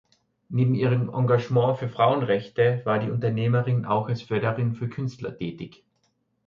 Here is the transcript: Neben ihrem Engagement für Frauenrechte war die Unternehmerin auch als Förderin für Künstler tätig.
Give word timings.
Neben 0.49 0.73
ihrem 0.73 1.13
Engagement 1.13 1.77
für 1.77 1.87
Frauenrechte 1.87 2.81
war 2.85 2.97
die 2.97 3.11
Unternehmerin 3.11 3.85
auch 3.85 4.07
als 4.07 4.23
Förderin 4.23 4.73
für 4.73 4.89
Künstler 4.89 5.37
tätig. 5.37 5.83